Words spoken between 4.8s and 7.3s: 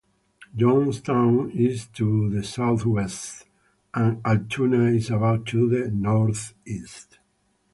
is about to the northeast.